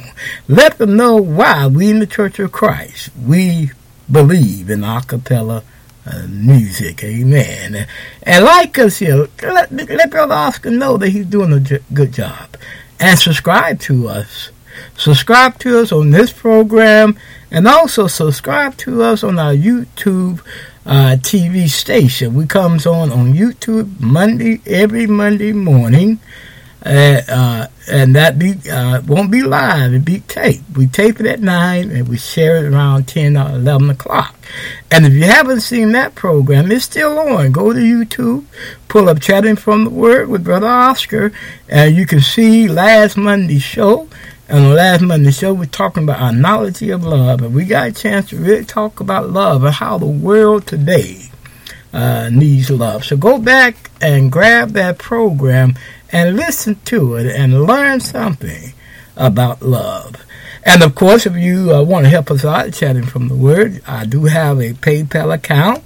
[0.47, 3.71] Let them know why we in the Church of Christ, we
[4.11, 5.63] believe in a cappella
[6.05, 7.03] uh, music.
[7.03, 7.87] Amen.
[8.23, 12.13] And like us here, let, let Brother Oscar know that he's doing a j- good
[12.13, 12.57] job.
[12.99, 14.51] And subscribe to us.
[14.97, 17.17] Subscribe to us on this program
[17.51, 20.41] and also subscribe to us on our YouTube
[20.85, 22.35] uh, TV station.
[22.35, 26.19] We comes on on YouTube Monday every Monday morning,
[26.85, 29.93] uh, uh, and that be uh, won't be live.
[29.93, 30.77] It be taped.
[30.77, 34.35] We tape it at nine and we share it around ten or eleven o'clock.
[34.91, 37.51] And if you haven't seen that program, it's still on.
[37.51, 38.45] Go to YouTube,
[38.87, 41.31] pull up Chatting from the Word with Brother Oscar,
[41.69, 44.07] and you can see last Monday's show
[44.47, 47.87] And on last Monday's show, we're talking about our knowledge of love, and we got
[47.87, 51.31] a chance to really talk about love and how the world today
[51.91, 53.03] uh, needs love.
[53.03, 55.73] So go back and grab that program
[56.15, 58.71] and listen to it and learn something
[59.17, 60.25] about love.
[60.63, 63.81] And of course, if you uh, want to help us out chatting from the Word,
[63.85, 65.83] I do have a PayPal account.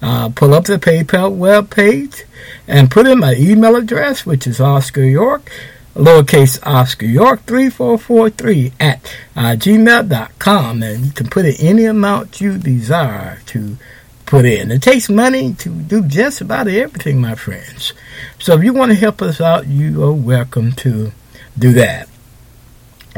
[0.00, 2.24] Uh, pull up the PayPal web page
[2.66, 5.50] and put in my email address, which is Oscar York
[5.94, 12.58] lowercase Oscar York 3443 at uh, gmail.com and you can put in any amount you
[12.58, 13.78] desire to
[14.26, 14.70] put in.
[14.70, 17.92] It takes money to do just about everything, my friends.
[18.38, 21.12] So if you want to help us out, you are welcome to
[21.58, 22.08] do that.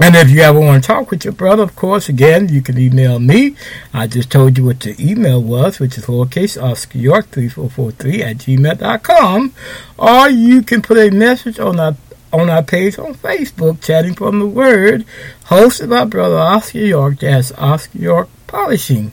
[0.00, 2.78] And if you ever want to talk with your brother, of course, again, you can
[2.78, 3.56] email me.
[3.92, 8.36] I just told you what the email was, which is lowercase Oscar York 3443 at
[8.36, 9.54] gmail.com.
[9.98, 11.96] Or you can put a message on our
[12.30, 15.04] on our page on Facebook, Chatting from the Word,
[15.46, 17.20] hosted by Brother Oscar York.
[17.20, 19.12] That's Oscar York Publishing.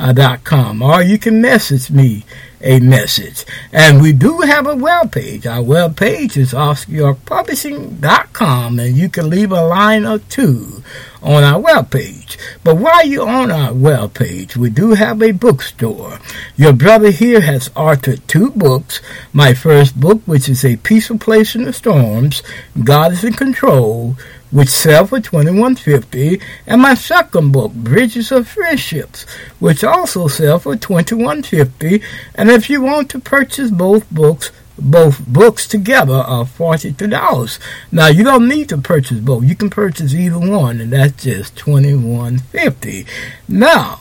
[0.00, 2.24] Dot com, or you can message me
[2.62, 3.46] a message.
[3.72, 5.46] And we do have a web page.
[5.46, 10.82] Our web page is OscarYorkPublishing.com, and you can leave a line or two
[11.22, 12.38] on our web page.
[12.64, 16.18] But while you're on our web page, we do have a bookstore.
[16.56, 19.00] Your brother here has authored two books.
[19.32, 22.42] My first book, which is A Peaceful Place in the Storms,
[22.82, 24.16] God is in Control,
[24.50, 29.24] which sell for twenty one fifty, and my second book, Bridges of Friendships,
[29.58, 32.02] which also sell for twenty one fifty.
[32.34, 37.58] And if you want to purchase both books, both books together are forty two dollars.
[37.92, 41.56] Now you don't need to purchase both; you can purchase either one, and that's just
[41.56, 43.06] twenty one fifty.
[43.46, 44.00] Now,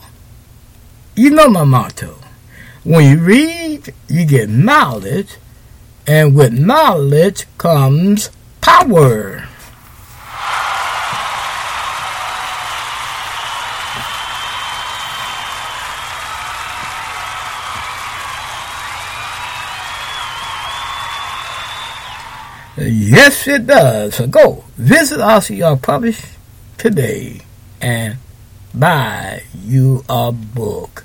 [1.15, 2.17] you know my motto:
[2.83, 5.35] when you read, you get knowledge,
[6.07, 8.31] and with knowledge comes
[8.61, 9.48] power.
[22.81, 24.15] Yes, it does.
[24.15, 26.21] So go visit RCR Publish
[26.77, 27.41] today
[27.81, 28.17] and
[28.73, 31.03] buy you a book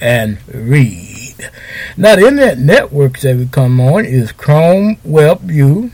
[0.00, 1.50] and read.
[1.96, 5.90] Now, the internet networks that we come on is Chrome Web View,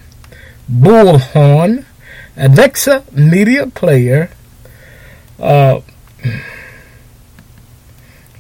[0.71, 1.85] Bullhorn,
[2.37, 4.31] Alexa Media Player.
[5.39, 5.81] Uh,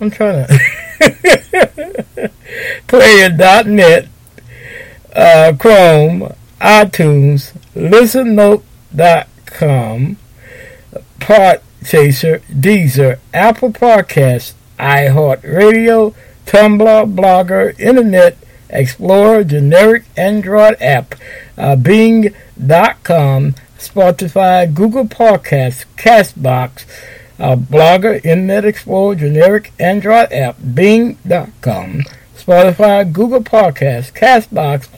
[0.01, 0.61] I'm trying to.
[2.87, 4.09] Player.net,
[5.15, 10.17] uh, Chrome, iTunes, ListenNote.com,
[11.21, 16.15] Podchaser, Deezer, Apple Podcasts, iHeartRadio,
[16.47, 18.39] Tumblr, Blogger, Internet
[18.71, 21.15] Explorer, generic Android app,
[21.57, 26.85] uh, Bing.com, Spotify, Google Podcasts, Castbox,
[27.39, 32.03] uh, Blogger, Internet Explorer, generic Android app, Bing.com,
[32.37, 34.89] Spotify, Google Podcasts, Castbox,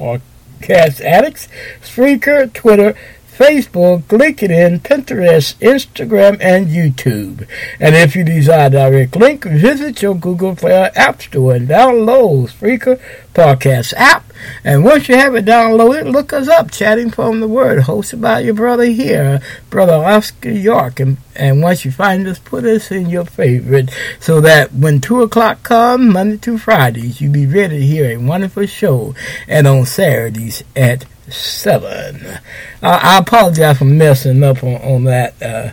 [0.60, 1.48] Podcast Addicts,
[1.82, 2.94] Spreaker, Twitter,
[3.38, 7.46] Facebook, LinkedIn, Pinterest, Instagram, and YouTube.
[7.78, 13.00] And if you desire direct link, visit your Google Play App Store and download Spreaker
[13.34, 14.32] Podcast app.
[14.64, 18.40] And once you have it downloaded, look us up, Chatting from the Word, hosted by
[18.40, 20.98] your brother here, Brother Oscar York.
[20.98, 25.22] And, and once you find us, put us in your favorite so that when 2
[25.22, 29.14] o'clock comes, Monday to Fridays, you'll be ready to hear a wonderful show.
[29.46, 32.38] And on Saturdays at seven.
[32.82, 35.72] I, I apologize for messing up on, on that uh,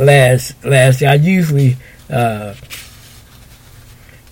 [0.00, 1.10] last last year.
[1.10, 1.76] I usually
[2.10, 2.54] uh,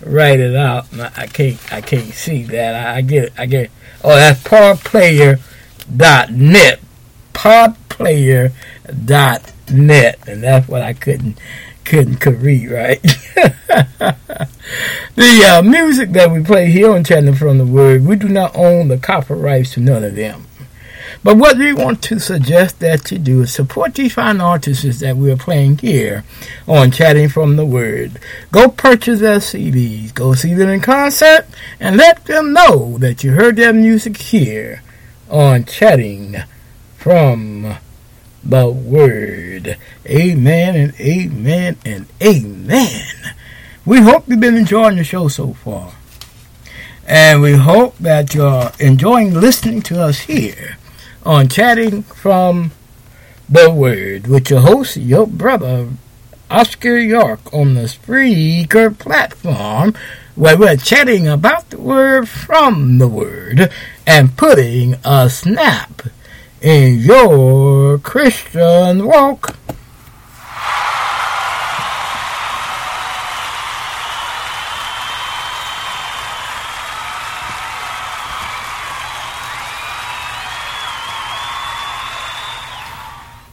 [0.01, 0.85] write it out.
[1.17, 2.87] I can't I can't see that.
[2.87, 3.71] I, I get I get.
[4.03, 6.79] Oh, that's podplayer.net.
[7.33, 11.39] Podplayer.net, and that's what I couldn't
[11.85, 13.01] couldn't could read right.
[15.15, 18.55] the uh, music that we play here on Chatting from the Word, we do not
[18.55, 20.46] own the copyrights to none of them.
[21.23, 25.17] But what we want to suggest that you do is support these fine artists that
[25.17, 26.23] we're playing here
[26.67, 28.19] on Chatting from the Word.
[28.51, 31.45] Go purchase their CDs, go see them in concert,
[31.79, 34.83] and let them know that you heard their music here
[35.29, 36.37] on Chatting
[36.95, 37.75] from
[38.43, 39.77] the Word.
[40.05, 43.05] Amen and amen and amen.
[43.85, 45.93] We hope you've been enjoying the show so far.
[47.05, 50.77] And we hope that you're enjoying listening to us here
[51.27, 52.71] on Chatting from
[53.49, 55.89] the Word with your host, your brother,
[56.49, 59.93] Oscar York, on the Spreaker platform,
[60.35, 63.69] where we're chatting about the Word from the Word
[64.05, 66.03] and putting a snap
[66.61, 69.57] in your Christian walk.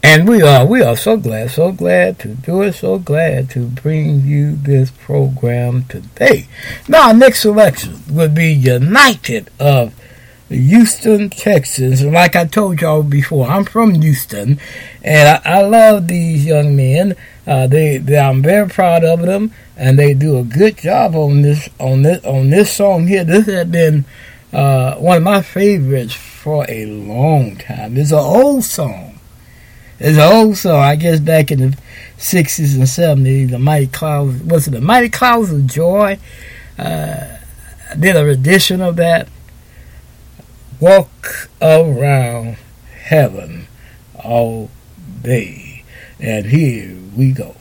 [0.06, 3.66] And we are, we are so glad, so glad to do it, so glad to
[3.68, 6.46] bring you this program today.
[6.86, 9.94] Now, next selection would be United of
[10.50, 12.02] Houston, Texas.
[12.02, 14.60] Like I told y'all before, I'm from Houston,
[15.02, 17.16] and I, I love these young men.
[17.46, 21.40] Uh, they, they, I'm very proud of them, and they do a good job on
[21.40, 23.24] this, on this, on this song here.
[23.24, 24.04] This has been
[24.52, 27.96] uh, one of my favorites for a long time.
[27.96, 29.13] It's an old song
[30.06, 31.78] it's also, I guess, back in the
[32.18, 36.18] 60s and 70s, the Mighty Clouds, was it the Mighty Clouds of Joy?
[36.78, 37.38] Uh,
[37.98, 39.28] did a rendition of that.
[40.78, 42.58] Walk around
[43.04, 43.66] heaven
[44.14, 44.68] all
[45.22, 45.84] day.
[46.20, 47.56] And here we go.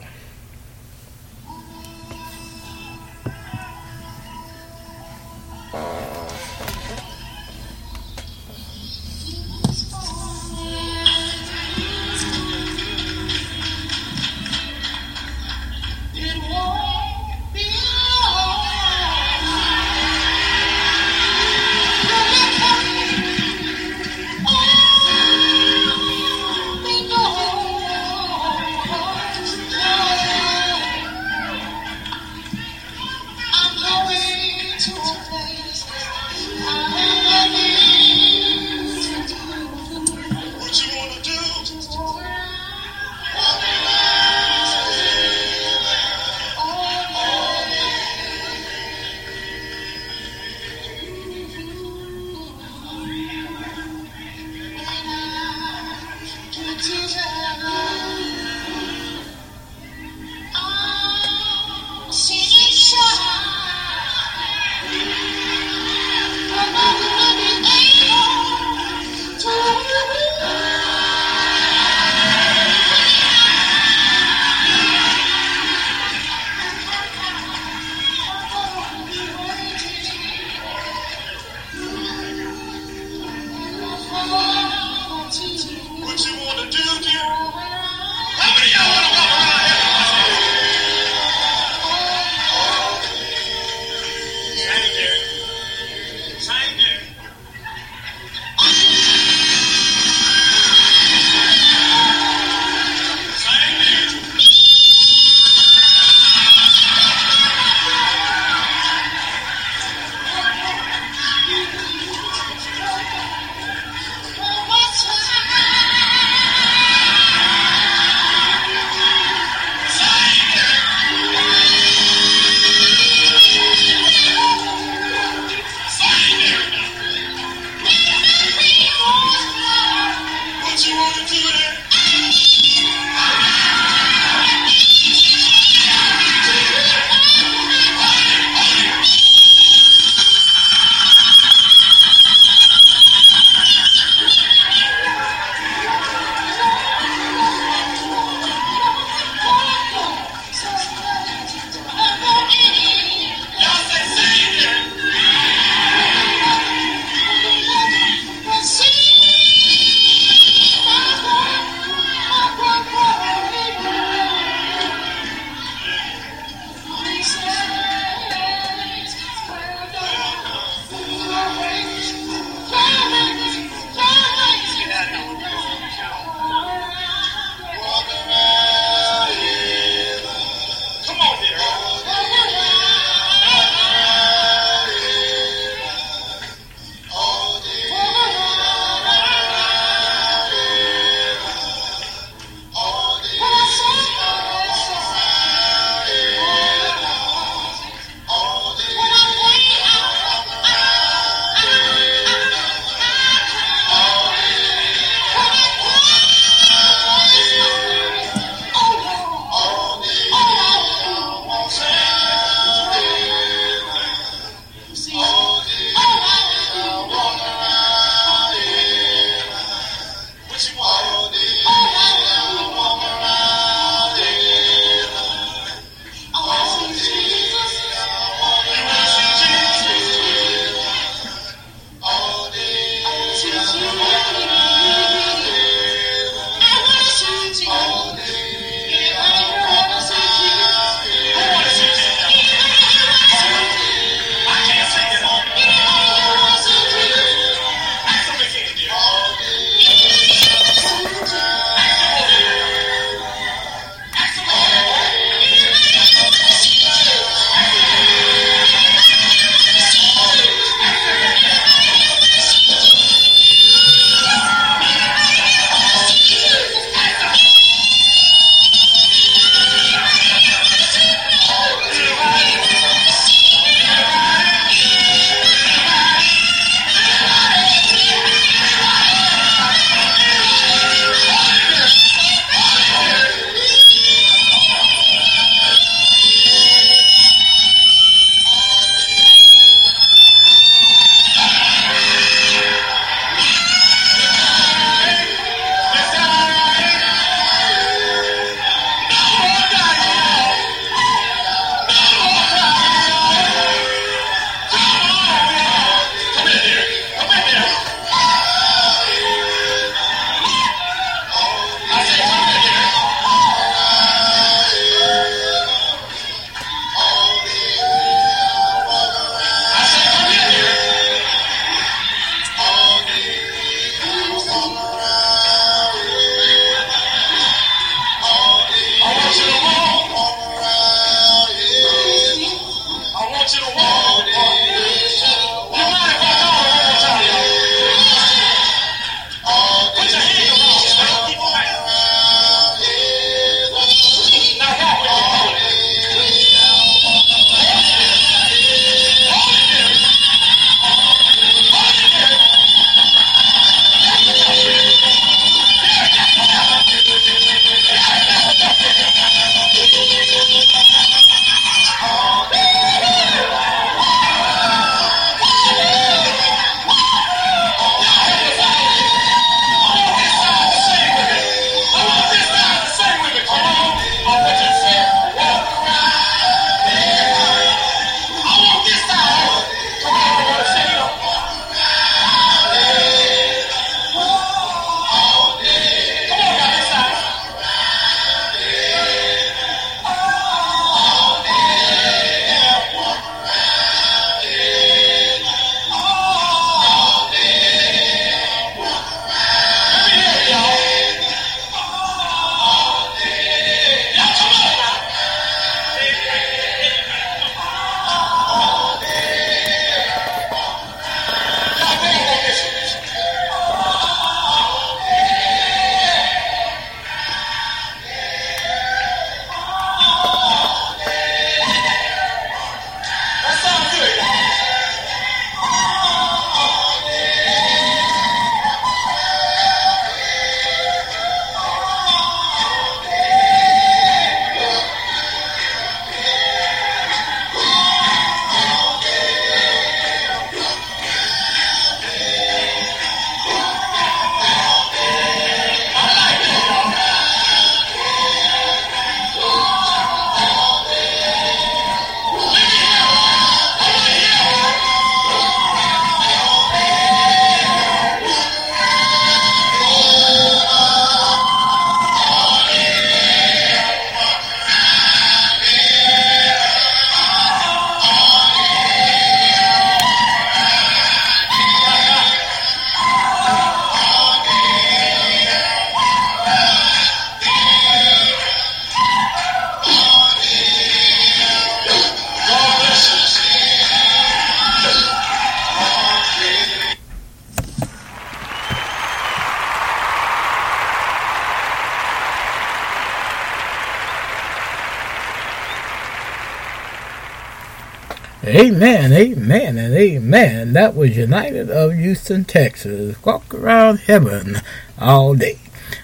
[499.94, 500.72] Amen.
[500.72, 503.22] That was United of Houston, Texas.
[503.24, 504.56] Walk around heaven
[504.98, 505.58] all day.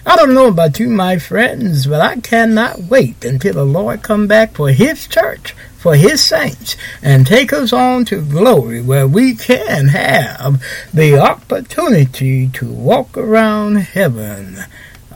[0.05, 4.27] I don't know about you, my friends, but I cannot wait until the Lord come
[4.27, 9.35] back for His church, for His saints, and take us on to glory where we
[9.35, 10.63] can have
[10.93, 14.59] the opportunity to walk around heaven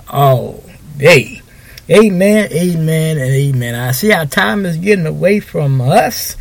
[0.10, 0.64] all
[0.98, 1.42] day.
[1.90, 3.76] Amen, amen, and amen.
[3.76, 6.36] I see our time is getting away from us.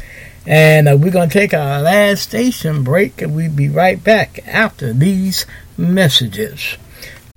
[0.47, 4.47] And uh, we're going to take our last station break and we'll be right back
[4.47, 6.77] after these messages.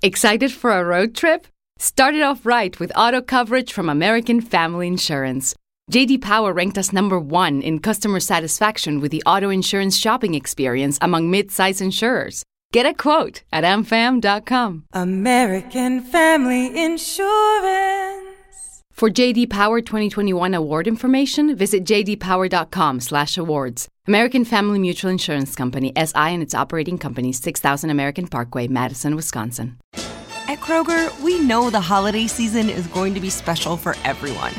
[0.02, 1.46] Excited for a road trip?
[1.78, 5.54] Start it off right with auto coverage from American Family Insurance.
[5.90, 10.98] JD Power ranked us number one in customer satisfaction with the auto insurance shopping experience
[11.00, 12.44] among mid-size insurers.
[12.72, 14.84] Get a quote at amfam.com.
[14.92, 18.27] American Family Insurance.
[18.98, 23.88] For JD Power 2021 award information, visit jdpower.com/awards.
[24.08, 29.76] American Family Mutual Insurance Company SI and its operating companies 6000 American Parkway, Madison, Wisconsin.
[30.48, 34.52] At Kroger, we know the holiday season is going to be special for everyone.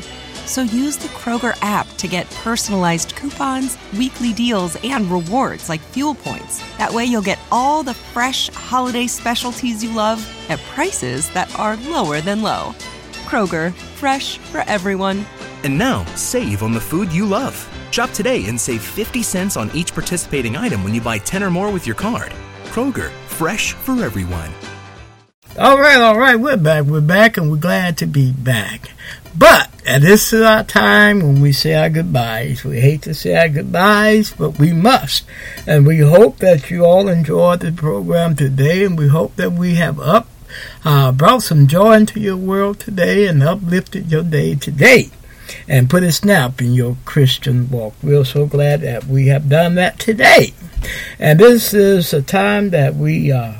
[0.46, 6.14] So use the Kroger app to get personalized coupons, weekly deals, and rewards like fuel
[6.14, 6.62] points.
[6.78, 11.76] That way you'll get all the fresh holiday specialties you love at prices that are
[11.76, 12.74] lower than low.
[13.26, 15.26] Kroger, fresh for everyone.
[15.62, 17.54] And now, save on the food you love.
[17.90, 21.50] Shop today and save 50 cents on each participating item when you buy 10 or
[21.50, 22.32] more with your card.
[22.72, 24.50] Kroger, fresh for everyone.
[25.58, 26.84] All right, all right, we're back.
[26.84, 28.92] We're back, and we're glad to be back.
[29.36, 32.64] But and this is our time when we say our goodbyes.
[32.64, 35.24] We hate to say our goodbyes, but we must.
[35.66, 39.74] And we hope that you all enjoyed the program today, and we hope that we
[39.74, 40.26] have up
[40.84, 45.10] uh, brought some joy into your world today and uplifted your day today
[45.68, 47.94] and put a snap in your Christian walk.
[48.02, 50.54] We're so glad that we have done that today.
[51.18, 53.54] And this is a time that we uh,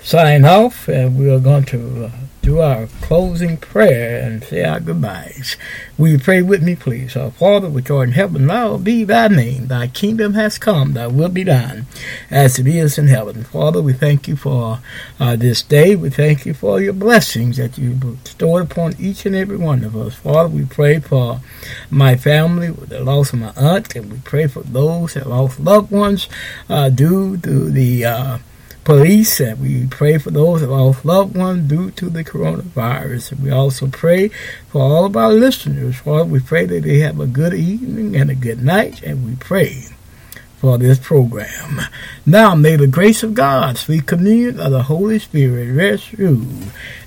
[0.00, 2.10] sign off, and we are going to uh,
[2.42, 5.56] do our closing prayer and say our goodbyes.
[5.96, 7.16] Will you pray with me, please?
[7.16, 9.66] Our Father, which art in heaven, hallowed be thy name.
[9.66, 11.86] Thy kingdom has come, thy will be done,
[12.30, 13.44] as it is in heaven.
[13.44, 14.80] Father, we thank you for
[15.20, 15.94] uh, this day.
[15.94, 19.96] We thank you for your blessings that you bestowed upon each and every one of
[19.96, 20.14] us.
[20.14, 21.40] Father, we pray for
[21.90, 25.90] my family the loss of my aunt, and we pray for those that lost loved
[25.90, 26.28] ones
[26.68, 28.38] uh, due to the uh,
[28.88, 33.32] police, and we pray for those that lost loved ones due to the coronavirus.
[33.32, 34.28] And we also pray
[34.68, 35.96] for all of our listeners.
[35.96, 39.36] Father, we pray that they have a good evening and a good night, and we
[39.36, 39.84] pray
[40.56, 41.82] for this program.
[42.24, 46.46] Now may the grace of God, sweet communion of the Holy Spirit rest, you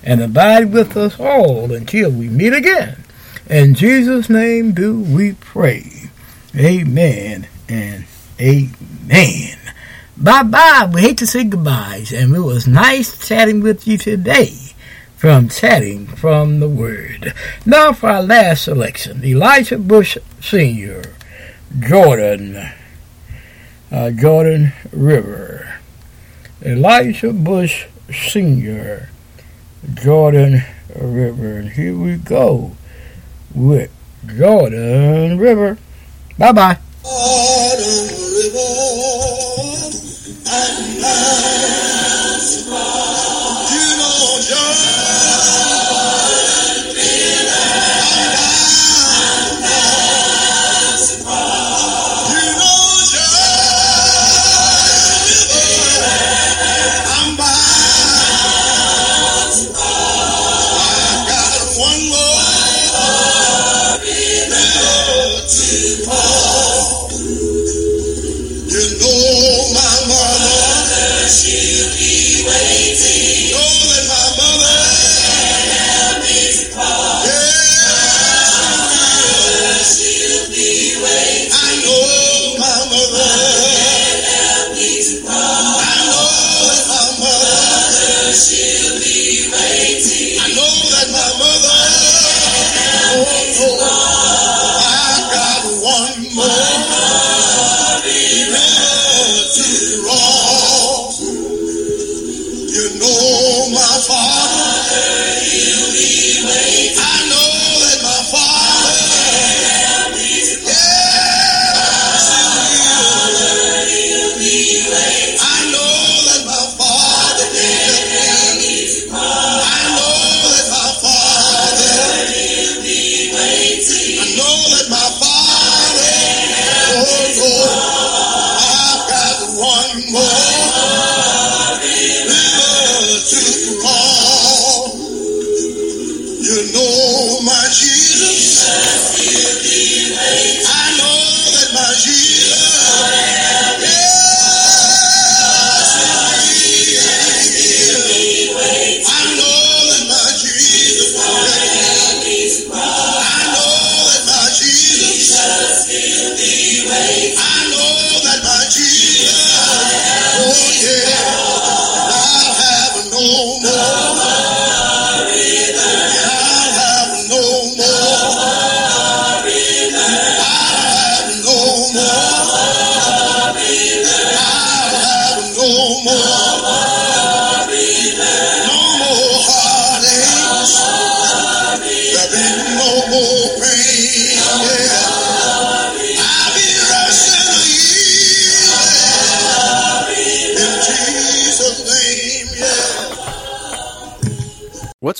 [0.04, 3.02] and abide with us all until we meet again.
[3.50, 6.10] In Jesus' name do we pray.
[6.54, 8.04] Amen and
[8.40, 9.61] amen.
[10.22, 10.88] Bye bye.
[10.92, 14.54] We hate to say goodbyes, and it was nice chatting with you today
[15.16, 17.34] from Chatting from the Word.
[17.66, 21.02] Now for our last selection Elijah Bush Sr.,
[21.80, 22.70] Jordan,
[23.90, 25.80] uh, Jordan River.
[26.64, 29.08] Elijah Bush Sr.,
[29.92, 30.62] Jordan
[30.94, 31.56] River.
[31.58, 32.76] And here we go
[33.52, 33.90] with
[34.24, 35.78] Jordan River.
[36.38, 36.78] Bye bye.
[37.02, 38.06] Jordan
[38.36, 38.92] River.
[40.54, 40.92] And